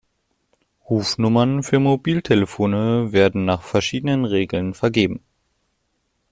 Rufnummern 0.89 1.61
für 1.61 1.77
Mobiltelefone 1.79 3.11
werden 3.11 3.45
nach 3.45 3.61
verschiedenen 3.61 4.25
Regeln 4.25 4.73
vergeben. 4.73 5.19